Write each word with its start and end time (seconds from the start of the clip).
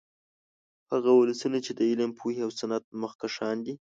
هغه 0.91 1.11
ولسونه 1.15 1.57
چې 1.65 1.71
د 1.77 1.79
علم، 1.89 2.11
پوهې 2.19 2.41
او 2.45 2.49
صنعت 2.59 2.83
مخکښان 3.01 3.57
دي 3.65 3.73